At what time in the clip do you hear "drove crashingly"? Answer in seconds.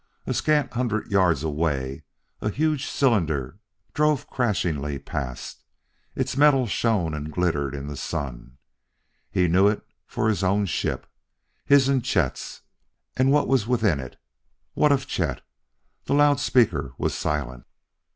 3.93-4.97